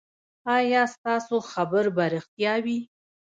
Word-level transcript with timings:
ایا 0.57 0.83
ستاسو 0.95 1.35
خبر 1.51 1.85
به 1.95 2.03
ریښتیا 2.13 2.53
وي؟ 2.63 2.77